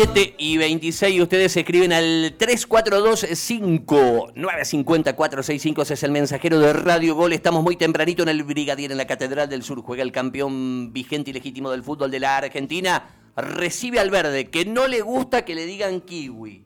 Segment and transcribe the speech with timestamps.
[0.00, 7.16] 7 y 26, ustedes escriben al 3425 950 465, ese es el mensajero de Radio
[7.16, 7.32] Gol.
[7.32, 9.82] Estamos muy tempranito en el Brigadier, en la Catedral del Sur.
[9.82, 13.08] Juega el campeón vigente y legítimo del fútbol de la Argentina.
[13.34, 16.64] Recibe al verde, que no le gusta que le digan kiwi.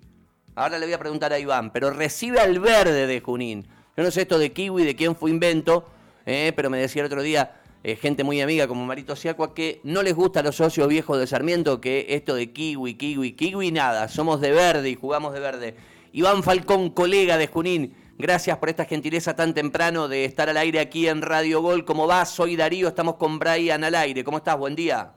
[0.54, 3.66] Ahora le voy a preguntar a Iván, pero recibe al verde de Junín.
[3.96, 5.88] Yo no sé esto de kiwi, de quién fue invento,
[6.26, 9.80] eh, pero me decía el otro día eh, gente muy amiga como Marito Siacua, que
[9.82, 13.72] no les gusta a los socios viejos de Sarmiento que esto de kiwi, kiwi, kiwi,
[13.72, 15.74] nada, somos de verde y jugamos de verde.
[16.12, 20.78] Iván Falcón, colega de Junín, gracias por esta gentileza tan temprano de estar al aire
[20.78, 21.84] aquí en Radio Gol.
[21.84, 22.24] ¿Cómo va?
[22.24, 24.22] Soy Darío, estamos con Brian al aire.
[24.22, 24.56] ¿Cómo estás?
[24.56, 25.14] Buen día.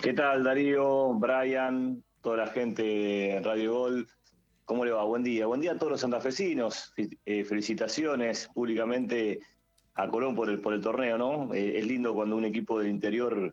[0.00, 4.08] ¿Qué tal Darío, Brian, toda la gente de Radio Gol?
[4.64, 5.02] ¿Cómo le va?
[5.04, 5.46] Buen día.
[5.46, 6.92] Buen día a todos los santafesinos.
[7.24, 9.40] Eh, felicitaciones públicamente
[9.98, 11.52] a Colón por el, por el torneo, ¿no?
[11.52, 13.52] Eh, es lindo cuando un equipo del interior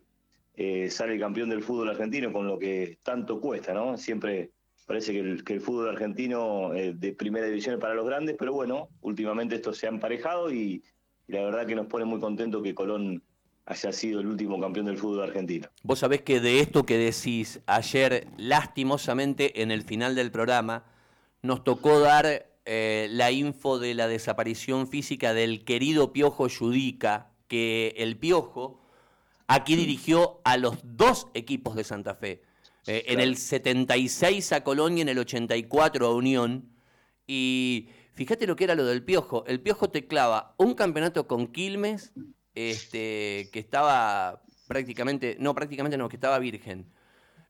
[0.56, 3.98] eh, sale campeón del fútbol argentino con lo que tanto cuesta, ¿no?
[3.98, 4.52] Siempre
[4.86, 8.36] parece que el, que el fútbol argentino eh, de primera división es para los grandes,
[8.38, 10.84] pero bueno, últimamente esto se ha emparejado y,
[11.26, 13.20] la verdad que nos pone muy contento que Colón
[13.64, 15.66] haya sido el último campeón del fútbol argentino.
[15.82, 20.84] Vos sabés que de esto que decís ayer, lastimosamente en el final del programa,
[21.42, 27.94] nos tocó dar eh, la info de la desaparición física del querido Piojo Yudica, que
[27.96, 28.80] el Piojo
[29.46, 32.42] aquí dirigió a los dos equipos de Santa Fe.
[32.88, 36.68] Eh, en el 76 a Colonia, en el 84 a Unión.
[37.26, 39.44] Y fíjate lo que era lo del Piojo.
[39.46, 42.12] El Piojo te clava un campeonato con Quilmes,
[42.54, 46.86] este, que estaba prácticamente, no, prácticamente no, que estaba virgen.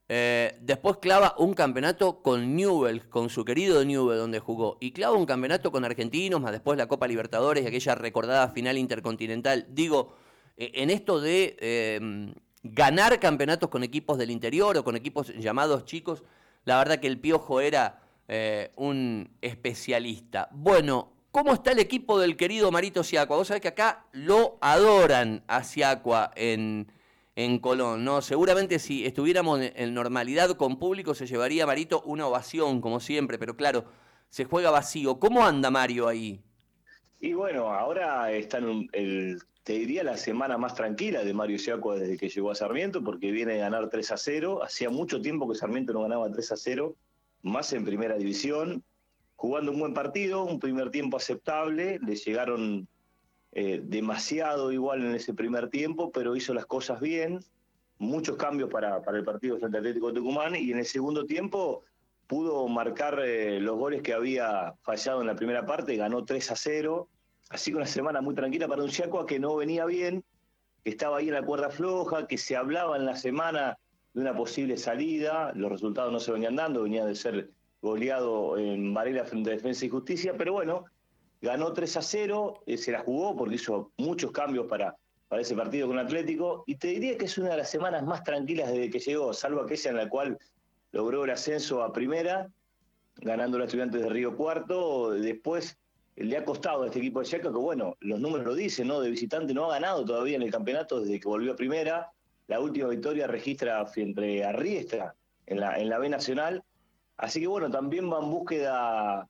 [0.09, 4.77] Eh, después clava un campeonato con Newell, con su querido Newell, donde jugó.
[4.81, 8.79] Y clava un campeonato con argentinos, más después la Copa Libertadores y aquella recordada final
[8.79, 9.67] intercontinental.
[9.69, 10.15] Digo,
[10.57, 15.85] eh, en esto de eh, ganar campeonatos con equipos del interior o con equipos llamados
[15.85, 16.23] chicos,
[16.65, 18.03] la verdad que el Piojo era
[18.75, 20.49] un especialista.
[20.51, 23.37] Bueno, ¿cómo está el equipo del querido Marito Siacua?
[23.37, 26.91] Vos sabés que acá lo adoran a Siacua en
[27.37, 28.23] en Colón, ¿no?
[28.23, 33.55] Seguramente si estuviéramos en normalidad con público se llevaría Marito una ovación, como siempre, pero
[33.55, 33.85] claro,
[34.31, 35.21] se juega vacío.
[35.21, 36.43] ¿Cómo anda Mario ahí?
[37.21, 41.99] Y bueno, ahora está en el, te diría la semana más tranquila de Mario Siaco
[41.99, 44.63] desde que llegó a Sarmiento, porque viene a ganar 3 a 0.
[44.63, 46.97] Hacía mucho tiempo que Sarmiento no ganaba 3 a 0,
[47.43, 48.83] más en primera división,
[49.35, 52.89] jugando un buen partido, un primer tiempo aceptable, le llegaron
[53.59, 57.41] eh, demasiado igual en ese primer tiempo, pero hizo las cosas bien,
[57.97, 61.25] muchos cambios para, para el partido frente al Atlético de Tucumán y en el segundo
[61.25, 61.83] tiempo
[62.27, 66.55] pudo marcar eh, los goles que había fallado en la primera parte, ganó 3 a
[66.55, 67.09] 0,
[67.49, 70.23] así que una semana muy tranquila para un Chiacoa que no venía bien,
[70.85, 73.79] que estaba ahí en la cuerda floja, que se hablaba en la semana
[74.13, 77.49] de una posible salida, los resultados no se venían dando, venía de ser
[77.81, 80.85] goleado en Varela frente a Defensa y Justicia, pero bueno,
[81.41, 84.97] ganó 3 a 0, eh, se la jugó porque hizo muchos cambios para,
[85.29, 88.23] para ese partido con Atlético, y te diría que es una de las semanas más
[88.25, 90.39] tranquilas desde que llegó, salvo aquella en la cual
[90.93, 92.49] logró el ascenso a primera,
[93.17, 95.79] ganando los estudiantes de Río Cuarto, después
[96.17, 99.01] le ha costado a este equipo de Chaco, que bueno, los números lo dicen, ¿no?
[99.01, 102.11] De visitante no ha ganado todavía en el campeonato desde que volvió a primera,
[102.49, 105.15] la última victoria registra frente a Riestra
[105.47, 106.63] en la, en la B Nacional,
[107.17, 109.29] así que bueno, también va en búsqueda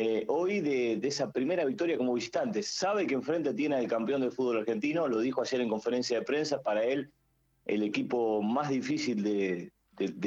[0.00, 2.62] eh, hoy de, esa primera victoria como visitante.
[2.62, 6.24] Sabe que enfrente tiene al campeón del fútbol argentino, lo dijo ayer en conferencia de
[6.24, 7.10] prensa, para él
[7.66, 9.72] el equipo más difícil de,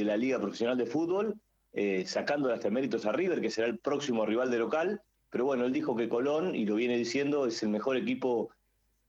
[0.03, 1.39] la Liga Profesional de Fútbol,
[1.71, 5.01] eh, sacando hasta méritos a River, que será el próximo rival de local.
[5.29, 8.49] Pero bueno, él dijo que Colón, y lo viene diciendo, es el mejor equipo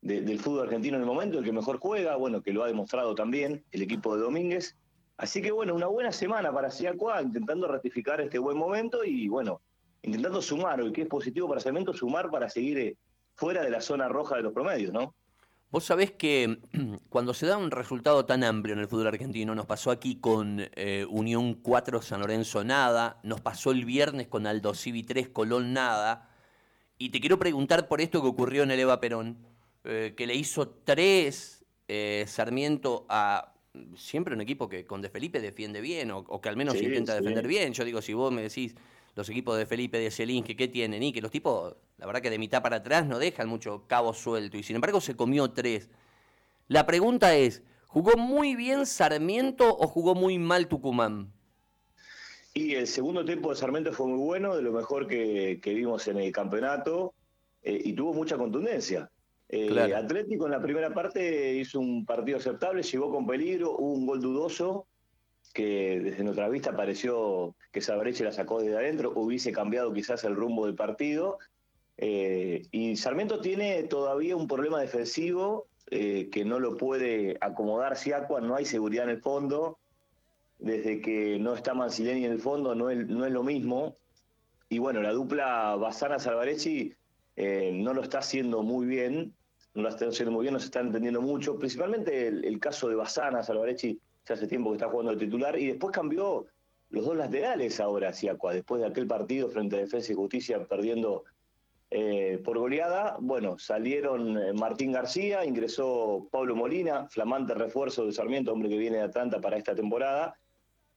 [0.00, 3.16] del fútbol argentino en el momento, el que mejor juega, bueno, que lo ha demostrado
[3.16, 4.76] también el equipo de Domínguez.
[5.16, 9.60] Así que bueno, una buena semana para Siacua, intentando ratificar este buen momento y bueno,
[10.02, 12.96] intentando sumar, hoy que es positivo para Cemento, sumar para seguir eh,
[13.34, 15.14] fuera de la zona roja de los promedios, ¿no?
[15.70, 16.58] Vos sabés que
[17.08, 20.58] cuando se da un resultado tan amplio en el fútbol argentino, nos pasó aquí con
[20.74, 25.72] eh, Unión 4 San Lorenzo nada, nos pasó el viernes con Aldo Civi 3 Colón
[25.72, 26.28] nada,
[26.98, 29.38] y te quiero preguntar por esto que ocurrió en el Eva Perón,
[29.84, 31.58] eh, que le hizo tres
[32.26, 33.52] Sarmiento a
[33.96, 37.46] siempre un equipo que con De Felipe defiende bien, o, que al menos intenta defender
[37.46, 37.72] bien.
[37.72, 38.74] Yo digo, si vos me decís
[39.14, 42.30] los equipos de Felipe de que qué tienen, y que los tipos, la verdad que
[42.30, 45.90] de mitad para atrás no dejan mucho cabo suelto, y sin embargo se comió tres.
[46.68, 51.32] La pregunta es, ¿jugó muy bien Sarmiento o jugó muy mal Tucumán?
[52.54, 56.18] Y el segundo tiempo de Sarmiento fue muy bueno, de lo mejor que, vimos en
[56.18, 57.14] el campeonato,
[57.62, 59.10] eh, y tuvo mucha contundencia.
[59.48, 64.06] Eh, Atlético en la primera parte hizo un partido aceptable, llegó con peligro, hubo un
[64.06, 64.86] gol dudoso,
[65.52, 70.34] que desde nuestra vista pareció que Sabreche la sacó desde adentro, hubiese cambiado quizás el
[70.34, 71.38] rumbo del partido.
[71.98, 78.40] Eh, y Sarmiento tiene todavía un problema defensivo eh, que no lo puede acomodar Siacua,
[78.40, 79.78] no hay seguridad en el fondo.
[80.58, 83.96] Desde que no está Mancileni en el fondo no es, no es lo mismo.
[84.68, 86.94] Y bueno, la dupla Basana-Salvarechi
[87.36, 89.34] eh, no lo está haciendo muy bien,
[89.74, 91.58] no lo está haciendo muy bien, no se está entendiendo mucho.
[91.58, 95.68] Principalmente el, caso de Basana, Salvarechi ya hace tiempo que está jugando el titular y
[95.68, 96.46] después cambió
[96.90, 101.24] los dos laterales ahora Siacua, después de aquel partido frente a Defensa y Justicia perdiendo
[101.90, 103.16] eh, por goleada.
[103.20, 108.98] Bueno, salieron eh, Martín García, ingresó Pablo Molina, flamante refuerzo de Sarmiento, hombre que viene
[108.98, 110.36] de Atlanta para esta temporada,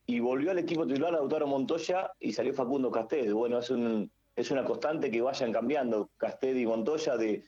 [0.06, 3.34] y volvió al equipo titular Lautaro Montoya y salió Facundo Castel.
[3.34, 7.44] Bueno, es, un, es una constante que vayan cambiando Castel y Montoya de,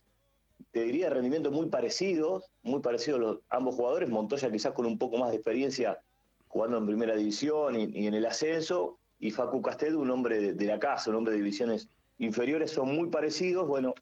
[0.78, 4.10] te diría, de rendimiento muy parecidos, muy parecidos los, ambos jugadores.
[4.10, 6.00] Montoya quizás con un poco más de experiencia
[6.48, 10.78] jugando en primera división y, en el ascenso, y Facu Castel, un hombre de, la
[10.78, 11.90] casa, un hombre de divisiones
[12.20, 13.68] inferiores, son muy parecidos.
[13.68, 13.96] Bueno,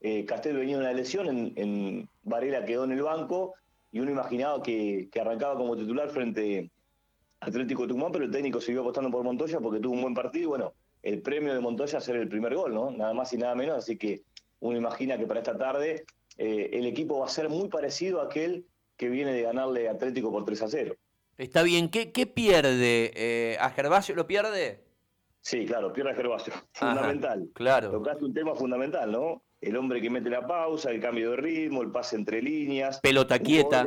[0.00, 3.54] eh, Castel venía de una lesión, en, Varela quedó en el banco,
[3.90, 6.70] y uno imaginaba que, que arrancaba como titular frente
[7.40, 10.46] Atlético Tucumán, pero el técnico siguió apostando por Montoya porque tuvo un buen partido y
[10.46, 12.92] bueno, el premio de Montoya hacer el primer gol, ¿no?
[12.92, 14.22] Nada más y nada menos, así que
[14.60, 16.04] uno imagina que para esta tarde
[16.40, 18.64] eh, el equipo va a ser muy parecido a aquel
[18.96, 20.94] que viene de ganarle Atlético por 3 a 0.
[21.36, 23.12] Está bien, ¿qué, qué pierde?
[23.14, 24.82] Eh, ¿A Gervasio lo pierde?
[25.42, 26.54] Sí, claro, pierde a Gervasio.
[26.72, 27.46] Fundamental.
[27.52, 27.90] claro.
[27.90, 29.42] Tocaste un tema fundamental, ¿no?
[29.60, 33.00] El hombre que mete la pausa, el cambio de ritmo, el pase entre líneas.
[33.00, 33.86] Pelota quieta.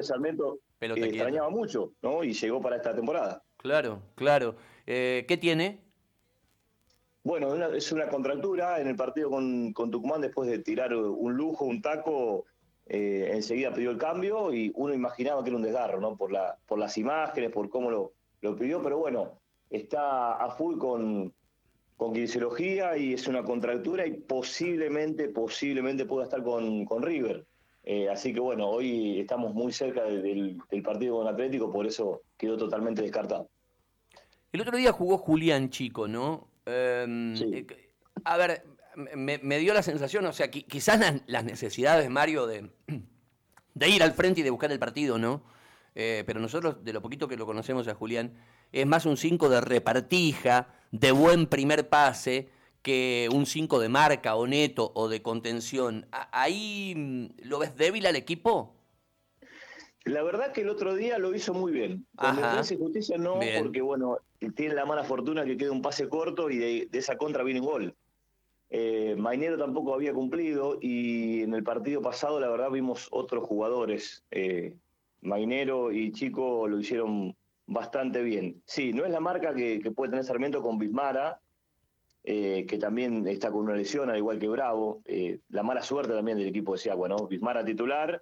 [0.77, 2.23] Pelota extrañaba mucho, ¿no?
[2.23, 3.41] Y llegó para esta temporada.
[3.57, 4.55] Claro, claro.
[4.85, 5.79] Eh, ¿Qué tiene?
[7.23, 11.81] Bueno, es una contractura en el partido con, Tucumán después de tirar un lujo, un
[11.81, 12.45] taco.
[12.85, 16.17] Eh, enseguida pidió el cambio y uno imaginaba que era un desgarro, ¿no?
[16.17, 18.11] Por, la, por las imágenes, por cómo lo,
[18.41, 19.39] lo pidió, pero bueno,
[19.69, 21.33] está a full con,
[21.95, 27.45] con y es una contractura y posiblemente, posiblemente pueda estar con, con River.
[27.85, 32.57] Eh, así que bueno, hoy estamos muy cerca del, partido con Atlético, por eso quedó
[32.57, 33.49] totalmente descartado.
[34.51, 36.47] El otro día jugó Julián Chico, ¿no?
[36.65, 37.65] Em, eh,
[38.23, 38.63] a ver,
[39.15, 42.69] me, dio la sensación, o sea, quizás las, necesidades, Mario, de,
[43.73, 45.43] de, ir al frente y de buscar el partido, ¿no?
[45.95, 48.33] Eh, pero nosotros, de lo poquito que lo conocemos a Julián,
[48.71, 52.49] es más un 5 de repartija, de buen primer pase,
[52.81, 56.07] que un 5 de marca o neto o de contención.
[56.11, 58.75] ¿Ahí mm, lo ves débil al equipo?
[60.05, 62.05] La verdad que el otro día lo hizo muy bien.
[62.15, 64.17] Con Defensa y Justicia no, porque bueno,
[64.55, 67.65] tiene la mala fortuna que queda un pase corto y de, esa contra viene un
[67.65, 67.95] gol.
[68.69, 74.23] Eh, Mainero tampoco había cumplido y en el partido pasado la verdad vimos otros jugadores.
[74.31, 74.75] Eh,
[75.21, 77.35] Mainero y Chico lo hicieron
[77.65, 78.61] bastante bien.
[78.65, 81.39] Sí, no es la marca que, que puede tener Sarmiento con Bismara,
[82.25, 85.01] eh, que también está con una lesión, al igual que Bravo.
[85.05, 87.27] Eh, la mala suerte también del equipo de Siagua, ¿no?
[87.27, 88.21] Bismara titular,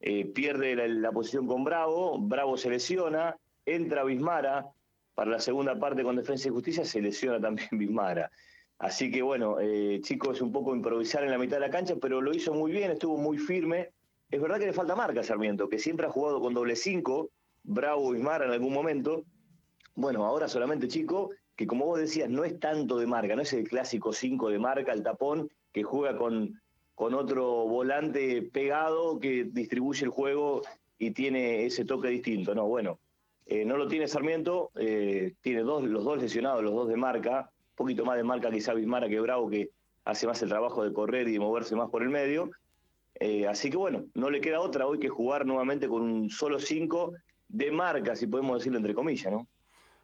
[0.00, 3.36] eh, pierde la, posición con Bravo, Bravo se lesiona,
[3.66, 4.66] entra Bismara,
[5.14, 8.30] para la segunda parte con Defensa y Justicia se lesiona también Bismara.
[8.78, 9.58] Así que bueno,
[10.00, 12.72] chicos, es un poco improvisar en la mitad de la cancha, pero lo hizo muy
[12.72, 13.90] bien, estuvo muy firme.
[14.30, 17.28] Es verdad que le falta marca a Sarmiento, que siempre ha jugado con doble cinco,
[17.62, 19.24] Bravo Bismara en algún momento.
[19.94, 23.52] Bueno, ahora solamente Chico, que como vos decías, no es tanto de marca, no es
[23.52, 26.58] el clásico 5 de marca, el tapón, que juega con,
[26.94, 30.62] con otro volante pegado que distribuye el juego
[30.98, 32.54] y tiene ese toque distinto.
[32.54, 32.98] No, bueno,
[33.46, 37.50] eh, no lo tiene Sarmiento, eh, tiene dos, los dos lesionados, los dos de marca,
[37.70, 39.70] un poquito más de marca quizá Bismara que Bravo, que
[40.04, 42.50] hace más el trabajo de correr y moverse más por el medio.
[43.18, 46.58] Eh, así que bueno, no le queda otra hoy que jugar nuevamente con un solo
[46.58, 47.12] 5
[47.48, 49.46] de marca, si podemos decirlo entre comillas, ¿no?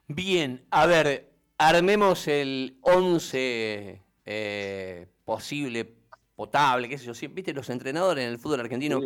[0.09, 5.96] Bien, a ver, armemos el 11 eh, posible,
[6.37, 7.29] potable, qué sé yo.
[7.31, 9.01] ¿Viste los entrenadores en el fútbol argentino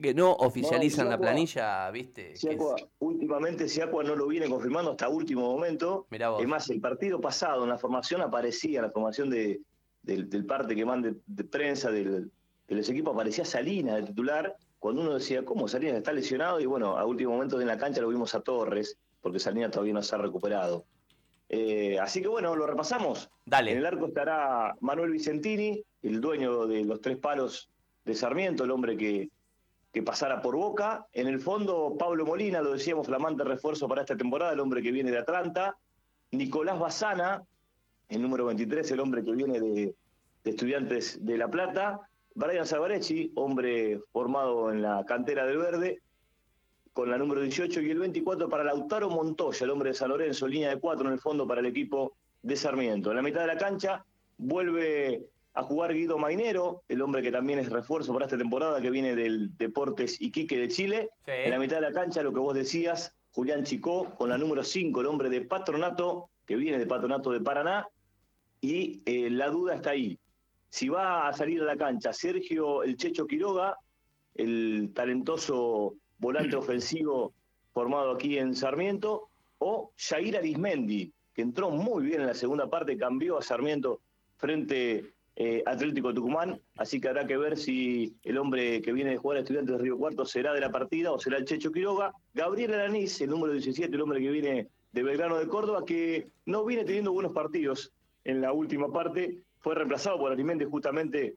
[0.00, 1.90] que no oficializan la planilla?
[1.90, 2.34] ¿viste?
[3.00, 6.06] últimamente Siacua no lo viene confirmando hasta último momento.
[6.10, 9.60] Es más, el partido pasado en la formación aparecía, la formación de,
[10.02, 12.30] del, parte que mande de prensa del,
[12.68, 14.56] de los equipos, aparecía Salina de titular.
[14.78, 16.60] Cuando uno decía, ¿cómo Salina está lesionado?
[16.60, 19.94] Y bueno, a último momento en la cancha lo vimos a Torres, porque Salina todavía
[19.94, 20.84] no se ha recuperado.
[21.48, 23.30] Eh, así que bueno, lo repasamos.
[23.44, 23.72] Dale.
[23.72, 27.70] En el arco estará Manuel Vicentini, el dueño de los tres palos
[28.04, 29.28] de Sarmiento, el hombre que,
[29.92, 31.06] que pasara por Boca.
[31.12, 34.90] En el fondo, Pablo Molina, lo decíamos, flamante refuerzo para esta temporada, el hombre que
[34.90, 35.76] viene de Atlanta.
[36.32, 37.42] Nicolás Bazana,
[38.08, 39.94] el número 23, el hombre que viene de,
[40.44, 42.00] Estudiantes de La Plata.
[42.34, 46.02] Brian Salvarechi, hombre formado en la cantera del Verde.
[46.94, 50.46] Con la número 18 y el 24 para Lautaro Montoya, el hombre de San Lorenzo,
[50.46, 53.10] línea de cuatro en el fondo para el equipo de Sarmiento.
[53.10, 54.04] En la mitad de la cancha
[54.38, 58.90] vuelve a jugar Guido Mainero, el hombre que también es refuerzo para esta temporada, que
[58.90, 61.10] viene del Deportes Iquique de Chile.
[61.26, 64.62] En la mitad de la cancha, lo que vos decías, Julián Chicó, con la número
[64.62, 67.88] 5, el hombre de Patronato, que viene de Patronato de Paraná.
[68.60, 70.16] Y eh, la duda está ahí.
[70.70, 73.76] Si va a salir a la cancha Sergio El Checho Quiroga,
[74.34, 77.34] el talentoso volante ofensivo
[77.72, 79.28] formado aquí en Sarmiento,
[79.58, 84.00] o Jair Arismendi, que entró muy bien en la segunda parte, cambió a Sarmiento
[84.36, 89.16] frente eh, Atlético Tucumán, así que habrá que ver si el hombre que viene de
[89.18, 92.14] jugar a Estudiantes de Río Cuarto será de la partida o será el Checho Quiroga.
[92.32, 96.64] Gabriel Aranís, el número 17, el hombre que viene de Belgrano de Córdoba, que no
[96.64, 97.92] viene teniendo buenos partidos
[98.24, 101.34] en la última parte, fue reemplazado por Arismendi justamente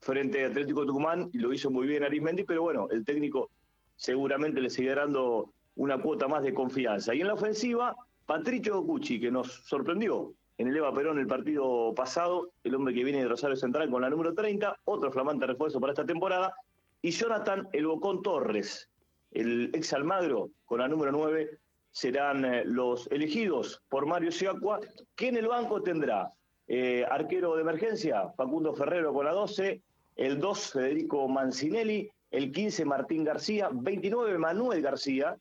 [0.00, 3.50] frente a Atlético Tucumán y lo hizo muy bien Arismendi, pero bueno, el técnico
[3.96, 7.14] seguramente le sigue dando una cuota más de confianza.
[7.14, 7.96] Y en la ofensiva,
[8.26, 13.04] Patricio Cucci, que nos sorprendió en el Eva Perón el partido pasado, el hombre que
[13.04, 16.54] viene de Rosario Central con la número 30, otro flamante refuerzo para esta temporada,
[17.02, 18.88] y Jonathan El Bocón Torres,
[19.32, 21.58] el ex Almagro con la número 9,
[21.90, 24.80] serán eh, los elegidos por Mario Siacua,
[25.16, 26.32] que en el banco tendrá
[26.66, 29.82] eh, arquero de emergencia, Facundo Ferrero con la 12,
[30.16, 35.36] el 2 Federico Mancinelli, el 15 Martín García, 29 Manuel García,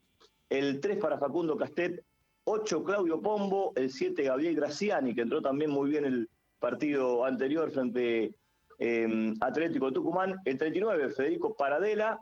[0.50, 2.04] el 3 para Facundo Castet,
[2.44, 7.72] 8 Claudio Pombo, el 7 Gabriel Graciani, que entró también muy bien el partido anterior
[7.72, 8.36] frente
[8.78, 12.20] eh, Atlético Tucumán, el 39 Federico Paradela,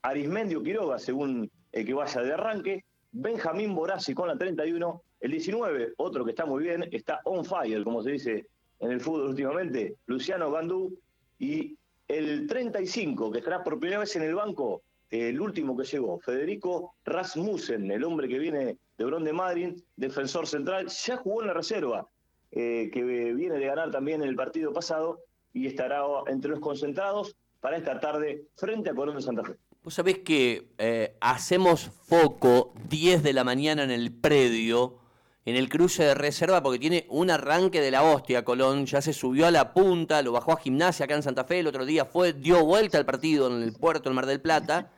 [0.00, 5.92] Arismendio Quiroga, según el que vaya de arranque, Benjamín Borassi con la 31, el 19,
[5.98, 8.46] otro que está muy bien, está on fire, como se dice
[8.80, 10.98] en el fútbol últimamente, Luciano Gandú,
[11.38, 11.76] y
[12.12, 16.94] el 35, que estará por primera vez en el banco, el último que llegó, Federico
[17.04, 21.54] Rasmussen, el hombre que viene de Bron de Madrid, defensor central, ya jugó en la
[21.54, 22.08] reserva,
[22.50, 25.20] eh, que viene de ganar también el partido pasado
[25.52, 29.56] y estará entre los concentrados para esta tarde frente a Colón de Santa Fe.
[29.82, 34.98] Vos sabés que eh, hacemos foco 10 de la mañana en el predio
[35.44, 38.44] en el cruce de reserva porque tiene un arranque de la hostia.
[38.44, 41.60] Colón ya se subió a la punta, lo bajó a gimnasia acá en Santa Fe.
[41.60, 44.92] El otro día fue, dio vuelta al partido en el puerto del Mar del Plata.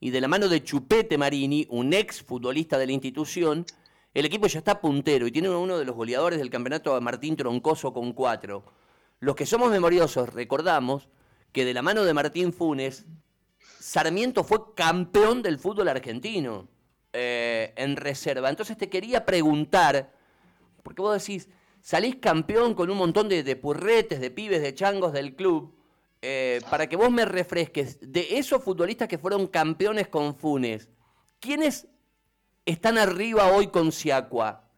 [0.00, 3.64] Y de la mano de Chupete Marini, un ex futbolista de la institución,
[4.12, 7.92] el equipo ya está puntero y tiene uno de los goleadores del campeonato Martín Troncoso
[7.92, 8.64] con cuatro.
[9.20, 11.08] Los que somos memoriosos recordamos
[11.52, 13.06] que de la mano de Martín Funes,
[13.78, 16.68] Sarmiento fue campeón del fútbol argentino.
[17.18, 18.50] Eh, en reserva.
[18.50, 20.12] Entonces te quería preguntar,
[20.82, 21.48] porque vos decís,
[21.80, 25.74] salís campeón con un montón de, purretes, de pibes, de changos del club,
[26.20, 30.90] eh, para que vos me refresques, de esos futbolistas que fueron campeones con Funes,
[31.40, 31.88] ¿quiénes
[32.66, 34.68] están arriba hoy con Siacua?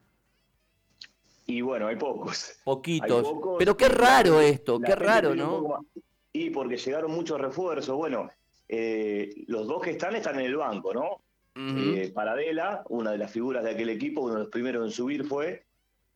[1.45, 2.61] Y bueno, hay pocos.
[2.63, 3.35] Poquitos.
[3.59, 5.85] Pero qué raro esto, qué raro, ¿no?
[6.33, 7.97] Y porque llegaron muchos refuerzos.
[7.97, 8.31] Bueno,
[8.69, 11.23] eh, los dos que están están en el banco, ¿no?
[11.61, 15.25] Eh, Paradela, una de las figuras de aquel equipo, uno de los primeros en subir
[15.25, 15.65] fue,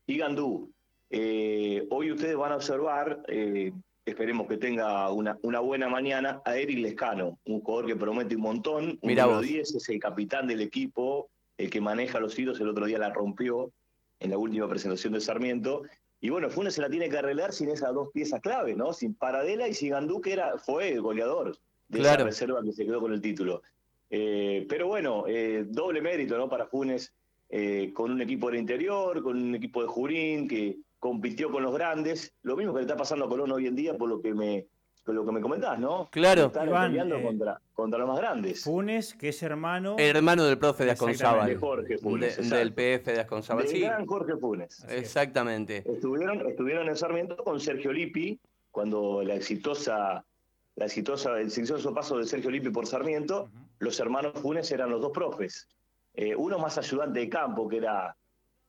[0.07, 0.71] y Gandú.
[1.11, 3.73] Eh, hoy ustedes van a observar, eh,
[4.05, 8.43] esperemos que tenga una, una, buena mañana, a Eric Lescano, un jugador que promete un
[8.43, 12.69] montón, un número 10, es el capitán del equipo, el que maneja los hilos, el
[12.69, 13.73] otro día la rompió
[14.21, 15.83] en la última presentación de Sarmiento,
[16.21, 18.93] y bueno, Funes se la tiene que arreglar sin esas dos piezas clave, ¿no?
[18.93, 21.59] Sin Paradela y sin Gandú, que era, fue el goleador
[21.89, 23.61] de esa reserva que se quedó con el título.
[24.15, 26.47] Eh, pero bueno, eh, doble mérito ¿no?
[26.47, 27.15] para Funes,
[27.49, 31.73] eh, con un equipo del interior, con un equipo de Jurín que compitió con los
[31.73, 32.35] grandes.
[32.43, 34.67] Lo mismo que le está pasando a Colón hoy en día, por lo que me,
[35.07, 36.11] lo que me comentás, ¿no?
[36.13, 36.49] Claro.
[36.49, 38.65] Están peleando contra, contra, los más grandes.
[38.65, 39.97] Funes, que es hermano.
[39.99, 41.49] El hermano del profe de Asconzábal.
[41.49, 42.51] De Jorge Funes.
[42.51, 43.67] del PF de Asconzábal.
[43.67, 43.81] sí.
[43.81, 44.85] gran Jorge Funes.
[44.91, 45.85] Exactamente.
[45.91, 48.39] Estuvieron, estuvieron en Sarmiento con Sergio Lippi,
[48.71, 50.23] cuando la exitosa
[50.77, 53.51] la exitosa, el exitoso paso de Sergio Lippi por Sarmiento,
[53.83, 55.69] los hermanos Funes eran los dos profes.
[56.15, 58.17] Eh, uno más ayudante de campo, que era,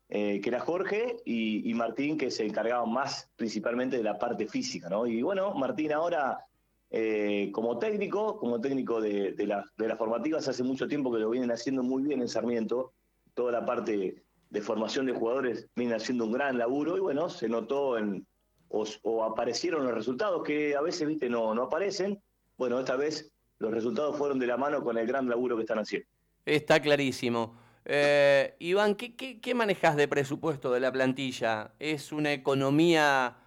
[0.10, 4.90] eh, que era Jorge, y, Martín, que se encargaba más principalmente de la parte física.
[4.90, 5.06] ¿no?
[5.06, 6.44] Y bueno, Martín ahora,
[6.90, 11.30] eh, como técnico, como técnico de, de, de las formativas, hace mucho tiempo que lo
[11.30, 12.94] vienen haciendo muy bien en Sarmiento.
[13.36, 17.48] Toda la parte de formación de jugadores viene haciendo un gran laburo, y bueno, se
[17.48, 18.26] notó en,
[18.70, 22.20] o, aparecieron los resultados que a veces, viste, no, no aparecen.
[22.58, 23.33] Bueno, esta vez
[23.64, 26.06] los resultados fueron de la mano con el gran laburo que están haciendo.
[26.46, 27.56] Está clarísimo.
[27.86, 31.72] Eh, Iván, ¿qué, qué, manejas de presupuesto de la plantilla?
[31.80, 33.38] ¿Es una economía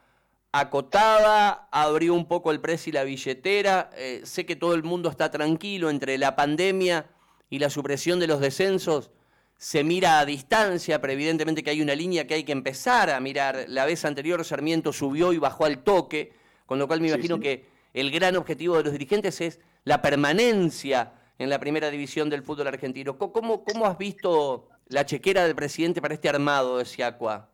[0.52, 1.68] acotada?
[1.70, 3.90] ¿Abrió un poco el precio y la billetera?
[3.94, 7.04] Eh, sé que todo el mundo está tranquilo entre la pandemia
[7.50, 9.11] y la supresión de los descensos
[9.58, 13.20] se mira a distancia, pero evidentemente que hay una línea que hay que empezar a
[13.20, 13.66] mirar.
[13.68, 16.32] La vez anterior Sarmiento subió y bajó al toque,
[16.64, 21.14] con lo cual me imagino que el gran objetivo de los dirigentes es la permanencia
[21.38, 23.16] en la primera división del fútbol argentino.
[23.16, 27.50] ¿Cómo, cómo has visto la chequera del presidente para este armado de Siacua?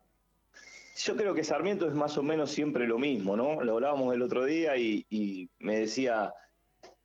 [0.97, 3.63] Yo creo que Sarmiento es más o menos siempre lo mismo, ¿no?
[3.63, 6.33] Lo hablábamos el otro día y, y me decía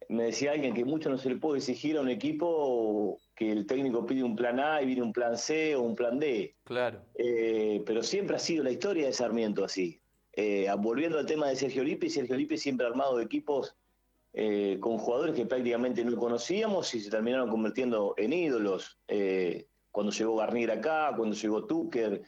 [0.10, 3.66] me decía alguien que mucho no se le puede exigir a un equipo que el
[3.68, 6.56] técnico pide un plan A y viene un plan C o un plan D.
[6.64, 7.02] Claro.
[7.16, 10.02] Eh, pero siempre ha sido la historia de Sarmiento así.
[10.38, 13.76] Eh, volviendo al tema de Sergio Lipe, Sergio Lipe siempre ha armado equipos
[14.32, 18.98] eh, con jugadores que prácticamente no conocíamos y se terminaron convirtiendo en ídolos.
[19.92, 22.22] cuando llegó Garnier acá, cuando llegó Tucker,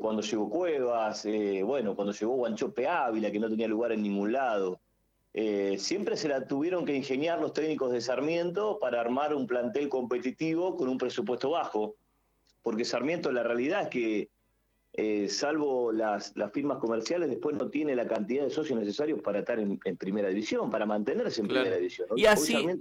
[0.00, 1.26] cuando llegó Cuevas,
[1.64, 4.80] bueno, cuando llegó Guanchope Ávila, que no tenía lugar en ningún lado.
[5.34, 9.88] Eh, siempre se la tuvieron que ingeniar los técnicos de Sarmiento para armar un plantel
[9.88, 11.96] competitivo con un presupuesto bajo,
[12.62, 14.28] porque Sarmiento la realidad es que,
[14.94, 19.58] eh, salvo las, firmas comerciales, después no tiene la cantidad de socios necesarios para estar
[19.58, 22.08] en, primera división, para mantenerse en primera división.
[22.16, 22.78] Y así, hoy,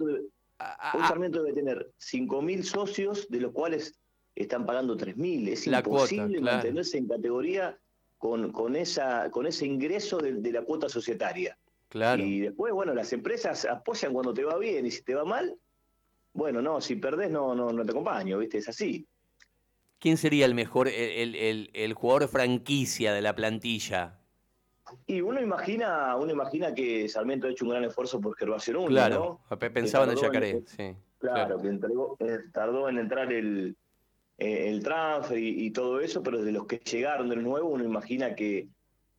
[1.07, 3.97] Sarmiento debe, tener 5.000 socios, de los cuales
[4.35, 5.47] están pagando 3.000.
[5.49, 7.77] Es imposible mantenerse en categoría
[8.17, 11.57] con, con, esa, con ese ingreso de la cuota societaria.
[12.17, 15.57] Y después, bueno, las empresas apoyan cuando te va bien y si te va mal,
[16.33, 18.59] bueno, no, si perdés no, no, no te acompaño, ¿viste?
[18.59, 19.05] Es así.
[20.01, 24.20] ¿Quién sería el mejor, el, el, el jugador franquicia de la plantilla?
[25.05, 28.89] Y uno imagina, uno imagina que Sarmiento ha hecho un gran esfuerzo por Gervasio Núñez,
[28.89, 29.60] claro, ¿no?
[29.60, 30.96] pensaba en el Yacaré, sí.
[31.20, 33.77] Claro, que entregó, eh, tardó en entrar el,
[34.39, 37.84] eh, el transfer y, y, todo eso, pero de los que llegaron de nuevo, uno
[37.84, 38.70] imagina que,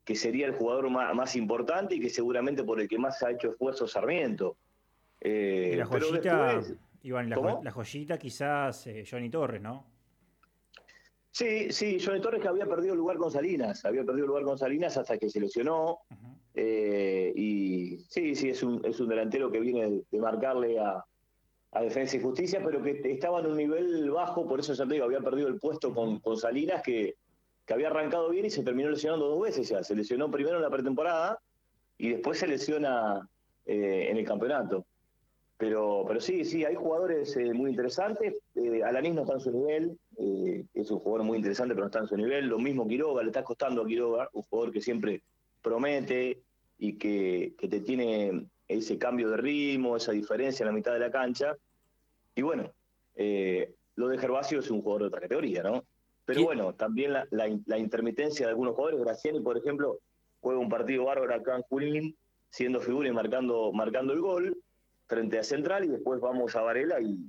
[0.03, 3.51] que sería el jugador más, importante y que seguramente por el que más ha hecho
[3.51, 4.57] esfuerzo Sarmiento.
[5.21, 6.61] Eh, la joyita,
[7.03, 9.92] Iván, la, joyita quizás eh, Johnny Torres, ¿no?
[11.33, 14.95] Sí, sí, Johnny Torres que había perdido lugar con Salinas, había perdido lugar con Salinas
[14.97, 16.01] hasta que se lesionó.
[16.53, 21.03] Eh, y sí, sí, es un, es un delantero que viene de marcarle a,
[21.81, 25.05] Defensa y Justicia, pero que estaba en un nivel bajo, por eso ya te digo,
[25.05, 27.15] había perdido el puesto con, con Salinas, que,
[27.65, 29.83] que había arrancado bien y se terminó lesionando dos veces ya.
[29.83, 31.39] Se lesionó primero en la pretemporada
[31.97, 33.27] y después se lesiona
[33.65, 34.85] eh, en el campeonato.
[35.63, 38.37] Pero, pero sí, sí, hay jugadores eh, muy interesantes.
[38.53, 41.87] Eh, Alanis no está en su nivel, eh, es un jugador muy interesante, pero no
[41.87, 42.47] está en su nivel.
[42.47, 45.23] Lo mismo Quiroga, le está costando a Quiroga, un jugador que siempre
[45.61, 46.41] promete
[46.77, 50.99] y que, que te tiene ese cambio de ritmo, esa diferencia en la mitad de
[50.99, 51.55] la cancha.
[52.35, 52.69] Y bueno,
[53.95, 55.85] lo de Gervasio es un jugador de otra categoría, ¿no?
[56.25, 58.99] Pero bueno, también la, intermitencia de algunos jugadores.
[58.99, 59.99] Graciani, por ejemplo,
[60.41, 62.17] juega un partido bárbaro acá en Junín,
[62.49, 64.57] siendo figura y marcando, marcando el gol
[65.13, 67.19] frente a Central, y después vamos a Varela y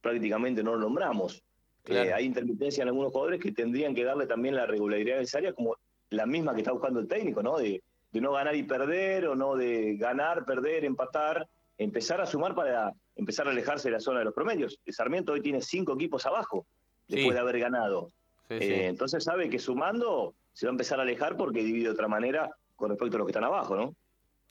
[0.00, 1.42] prácticamente no lo nombramos.
[1.86, 5.76] Eh, hay intermitencia en algunos jugadores que tendrían que darle también la regularidad necesaria, como
[6.10, 7.58] la misma que está buscando el técnico, ¿no?
[7.58, 7.80] De,
[8.12, 11.46] de no ganar y perder, o no de ganar, perder, empatar,
[11.78, 14.78] empezar a sumar para empezar a alejarse de la zona de los promedios.
[14.84, 16.66] El Sarmiento hoy tiene cinco equipos abajo,
[17.08, 18.10] después de haber ganado.
[18.48, 22.08] Eh, entonces sabe que sumando se va a empezar a alejar porque divide de otra
[22.08, 23.94] manera con respecto a los que están abajo, ¿no?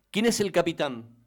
[0.10, 1.20] ¿Quién es el capitán?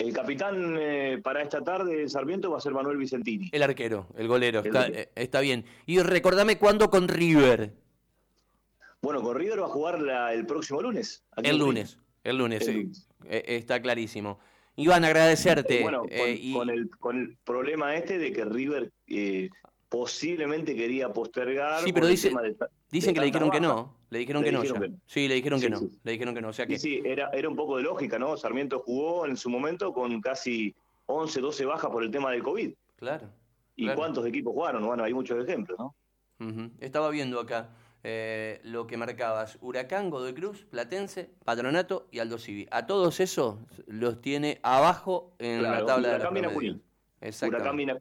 [0.00, 3.50] El capitán eh, para esta tarde Sarmiento va a ser Manuel Vicentini.
[3.52, 5.66] El arquero, el golero, eh, está, bien.
[5.84, 7.74] Y recordame cuándo con River.
[9.02, 9.98] Bueno, con River va a jugar
[10.32, 11.22] el próximo lunes.
[11.36, 12.66] El lunes, el lunes,
[13.28, 14.38] está clarísimo.
[14.76, 15.82] Iván, agradecerte.
[15.82, 16.04] bueno,
[16.54, 18.90] con, el, con el problema este de que River
[19.90, 21.82] posiblemente quería postergar.
[21.82, 22.32] Sí, pero dicen
[23.12, 23.94] que le dijeron que no.
[24.08, 24.62] Le dijeron que no
[25.04, 25.80] Sí, le dijeron que no.
[26.04, 26.48] Le dijeron que no.
[26.48, 26.78] O sea que...
[26.78, 28.36] Sí, era, era un poco de lógica, ¿no?
[28.36, 30.74] Sarmiento jugó en su momento con casi
[31.06, 32.72] 11, 12 bajas por el tema del COVID.
[32.96, 33.28] Claro.
[33.76, 34.86] ¿Y cuántos equipos jugaron?
[34.86, 35.94] Bueno, hay muchos ejemplos, ¿no?
[36.80, 37.70] Estaba viendo acá
[38.04, 39.58] eh, lo que marcabas.
[39.60, 42.66] Huracán, Godoy Cruz, Platense, Patronato y Aldo Civi.
[42.70, 46.18] A todos esos los tiene abajo en la tabla de la.
[47.48, 47.98] Huracán viene a.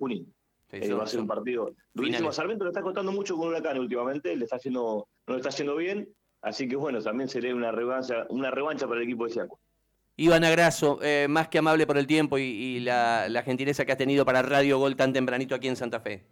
[0.71, 2.31] Eh, va a ser un partido durísimo.
[2.31, 5.75] Sarmiento le está costando mucho con Huracán últimamente, le está haciendo, no le está haciendo
[5.75, 6.07] bien,
[6.41, 9.59] así que bueno, también sería una revancha, una revancha para el equipo de Siaco.
[10.15, 14.25] Iván Agrazo, eh, más que amable por el tiempo y, la, gentileza que has tenido
[14.25, 16.27] para Radio Gol tan tempranito aquí en Santa Fe.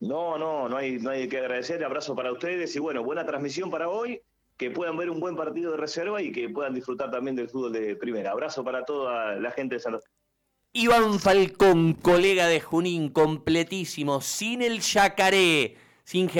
[0.00, 3.68] No, no, no hay, no hay que agradecer, abrazo para ustedes y bueno, buena transmisión
[3.68, 4.22] para hoy,
[4.56, 7.72] que puedan ver un buen partido de reserva y que puedan disfrutar también del fútbol
[7.72, 8.30] de primera.
[8.30, 10.08] Abrazo para toda la gente de Santa Fe.
[10.74, 16.30] Iván Falcón, colega de Junín, completísimo, sin el yacaré, sin